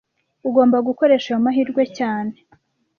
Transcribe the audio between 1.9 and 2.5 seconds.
cyane